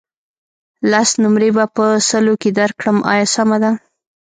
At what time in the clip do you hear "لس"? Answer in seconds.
0.91-1.09